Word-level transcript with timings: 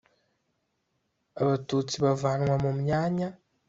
Abatutsi 1.41 1.95
bavanwa 2.05 2.55
mu 2.63 2.71
myanya 2.79 3.27